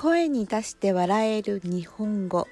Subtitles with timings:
[0.00, 2.46] 声に出して笑える日本語。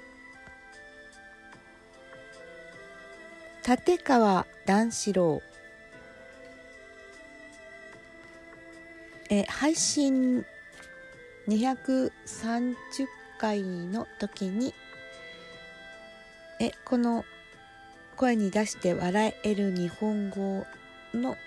[3.65, 5.41] 立川談志郎。
[9.29, 10.45] え配信
[11.47, 12.75] 230
[13.39, 14.73] 回の時に
[16.59, 17.23] えこの
[18.17, 20.65] 声に出して笑える日本語
[21.13, 21.37] の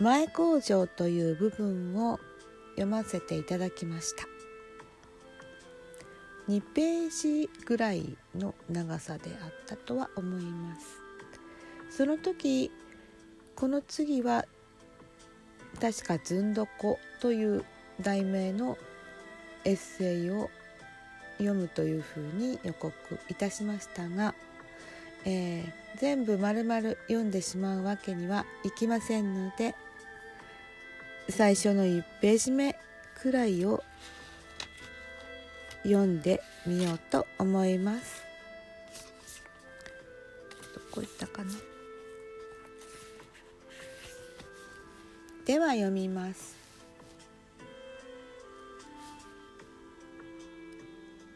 [0.00, 2.18] 前工場という部分を
[2.70, 4.33] 読ませていただきました。
[6.48, 10.86] 2ページぐらいの長さであったとは思います。
[11.90, 12.70] その時
[13.54, 14.44] この次は
[15.80, 17.64] 確か「ずんどこ」という
[18.00, 18.76] 題名の
[19.64, 20.50] エッセイを
[21.38, 22.92] 読むというふうに予告
[23.28, 24.34] いたしましたが、
[25.24, 29.74] えー、全部丸々読んでしまうわけにはいきませんので
[31.28, 32.76] 最初の1ページ目
[33.14, 33.82] くらいを
[35.84, 38.22] 読んでみようと思います。
[40.74, 41.52] どこ行ったかな？
[45.44, 46.56] では読みます。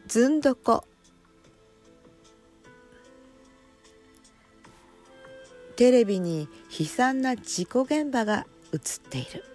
[0.07, 0.83] ずんどこ。
[5.75, 9.45] テレビに悲惨な事故現場が映っている。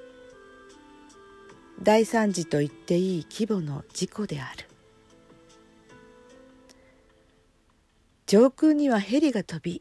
[1.83, 4.69] 大惨事と言っていい規模の事故である。
[8.35, 9.81] 上空にはヘリが飛び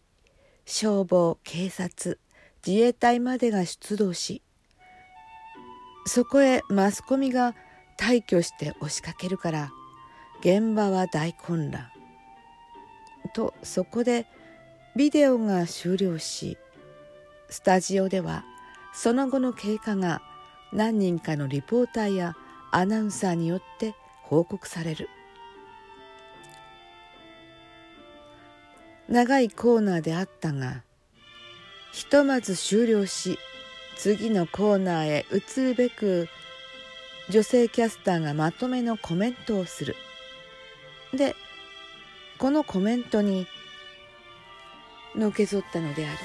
[0.67, 2.19] 消防警察
[2.63, 4.43] 自衛隊までが出動し
[6.05, 7.55] そこへマスコミが
[7.99, 9.71] 退去して押しかけるから
[10.41, 11.87] 現場は大混乱。
[13.33, 14.27] とそこで
[14.95, 16.59] ビデオが終了し
[17.49, 18.45] スタジオでは
[18.93, 20.21] その後の経過が
[20.71, 22.35] 何人かのリポーターや
[22.69, 25.09] アナウンサーによって報告される。
[29.13, 30.81] 長いコーナーであったが
[31.91, 33.37] ひとまず終了し
[33.95, 36.27] 次のコーナーへ移るべく
[37.29, 39.95] 女性キャスターがまとめのコメントをする。
[41.13, 41.35] で
[42.39, 43.45] このコメントに
[45.15, 46.17] のけぞったのである。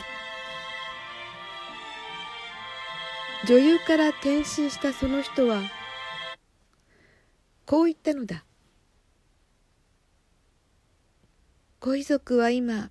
[3.47, 5.61] 女優から転身したその人は
[7.67, 8.47] こう言ったのだ。
[11.81, 12.91] ご遺族は今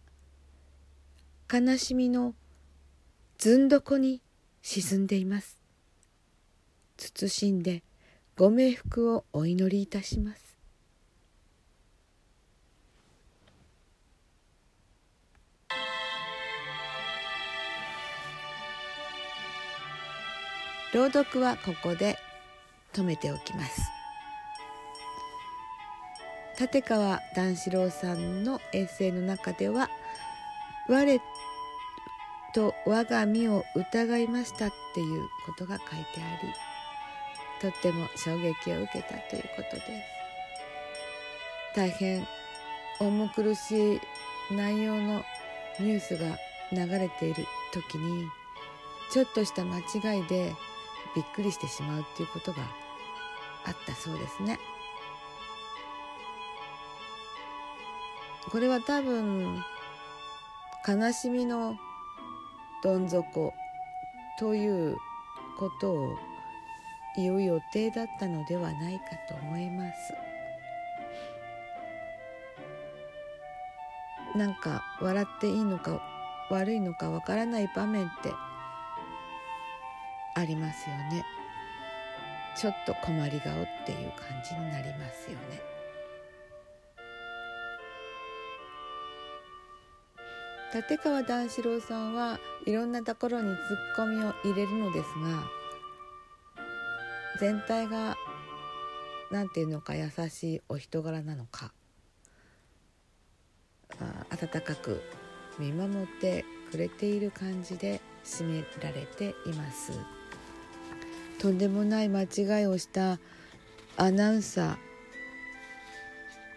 [1.52, 2.34] 悲しみの
[3.38, 4.22] ずんどこに
[4.62, 5.58] 沈んでいます。
[6.98, 7.84] 謹んで
[8.38, 10.58] ご冥福をお祈りいたします。
[20.94, 22.18] 朗読はここで
[22.94, 23.97] 止めておきます。
[26.60, 29.92] 立川談志郎さんのエッセイの中では
[30.90, 31.22] 「我
[32.52, 36.54] と我が身を疑いました」っていうことが書いてあり
[37.62, 39.90] とっても衝撃を受けたということです
[41.76, 42.28] 大変
[43.00, 44.02] 重苦しい
[44.52, 45.24] 内容の
[45.80, 46.40] ニュースが
[46.72, 48.28] 流れている時に
[49.12, 50.56] ちょっとした間違いで
[51.16, 52.64] びっくりしてしまうっていうことが
[53.66, 54.58] あったそうですね。
[58.52, 59.64] これは多分
[60.88, 61.76] 悲しみの
[62.84, 63.54] どん底
[64.40, 64.98] という
[65.58, 66.18] ことを
[67.16, 70.14] 言う予定だったのではないかと思います。
[74.38, 76.00] なんか笑っていいのか
[76.52, 78.32] 悪いのかわからない場面って
[80.36, 81.26] ありますよね
[82.56, 85.77] ちょっと困り顔っていう感じになりますよね
[90.78, 95.50] 立川談志郎さんはいろんなところにツッコミを入れるのですが
[97.40, 98.16] 全体が
[99.32, 101.72] 何て言うのか優しいお人柄なのか
[104.30, 105.02] 温かく
[105.58, 109.94] 見守ってくれている感じで締められています。
[111.40, 113.20] とんでもない間違いをした
[113.96, 114.78] アナウンサ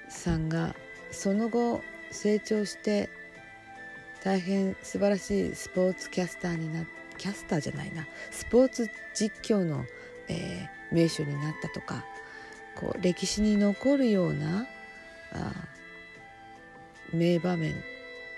[0.09, 0.75] ーさんが
[1.11, 1.81] その後
[2.11, 3.09] 成長して
[4.23, 6.85] 大変素晴らしいスポーツキャスターにな
[7.19, 8.07] キャスターじゃないな。
[8.31, 9.85] スポーツ実況の、
[10.29, 12.05] えー、名手になったとか
[12.77, 14.67] こう歴史に残るような
[15.33, 15.53] あ
[17.13, 17.75] 名場面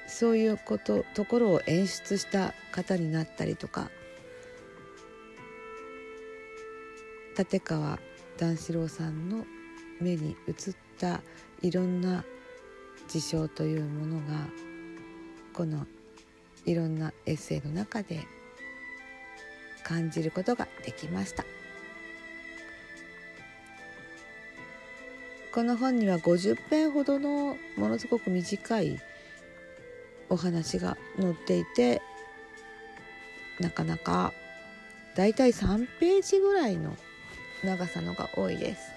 [0.06, 3.90] そういうことところを演出した方になったりとか。
[7.36, 7.98] 立川
[8.36, 9.46] 談志郎さんの
[10.00, 11.22] 目に映った
[11.62, 12.24] いろんな
[13.08, 14.46] 事象というものが
[15.52, 15.86] この
[16.64, 18.20] いろんなエッセイの中で
[19.82, 21.44] 感じることができました。
[25.52, 28.98] この本には50編ほどのものすごく短い
[30.30, 32.00] お話が載っていて
[33.60, 34.32] なかなか
[35.14, 36.96] だいたい3ページぐらいの
[37.62, 38.90] 長さのが多いです。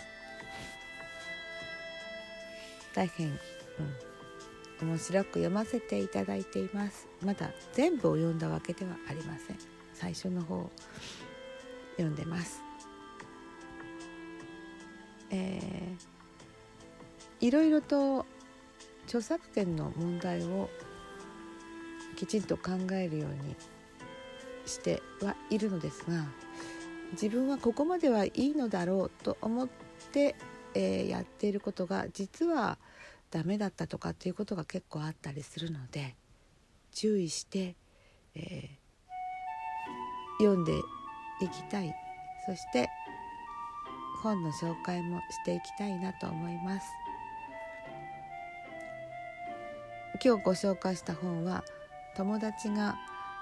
[2.93, 3.37] 大変、うん、
[4.81, 7.07] 面白く読ませていただいています。
[7.23, 9.57] まだ全部を読んだわけではありません。
[9.93, 10.69] 最初の方
[11.97, 12.61] 読んでます。
[15.31, 18.25] えー、いろいろと
[19.05, 20.69] 著作権の問題を
[22.15, 23.55] きちんと考えるように
[24.65, 26.25] してはいるのですが
[27.11, 29.69] 自分はここまではいいのだろうと思っ
[30.11, 30.35] て、
[30.73, 32.77] えー、やっていることが実は
[33.35, 36.15] ダメだったとかっていうことが結構あったりするので
[36.93, 37.75] 注意して、
[38.33, 40.71] えー、読んで
[41.41, 41.93] いきたい。
[42.45, 42.87] そして
[44.23, 46.87] 本の紹介もしていきたいなと思います。
[50.23, 51.65] 今日ご紹介した本は
[52.15, 52.95] 友達が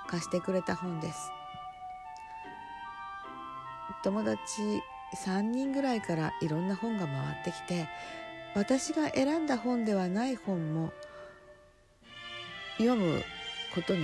[0.08, 1.30] 貸してくれた本です。
[4.02, 4.40] 友達
[5.24, 7.88] 3人ぐらいからいろんな本が回ってきて
[8.56, 10.94] 私が選んだ本ではない本も
[12.78, 13.24] 読む
[13.74, 14.02] ことに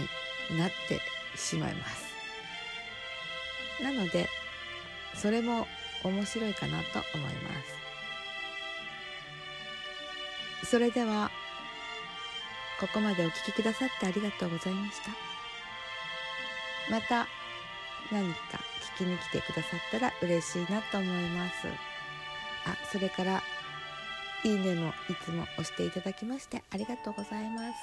[0.58, 1.00] なって
[1.38, 2.10] しまいます。
[3.84, 4.28] なので
[5.16, 5.68] それも
[6.04, 7.50] 面白いかなと思いま
[10.64, 10.68] す。
[10.68, 11.32] それでは
[12.80, 15.10] ここまでお聴きくださってありがとうございました。
[16.92, 17.28] また
[18.12, 18.40] 何か
[18.98, 21.68] 聞きに来てくださったら嬉しいなと思います。
[22.66, 23.44] あそれから
[24.44, 27.76] いいねもいつも押していただきましてありがとうございます。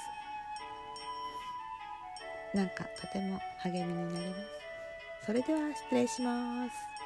[2.57, 4.41] なんかとても励みになります。
[5.25, 6.96] それでは失礼します。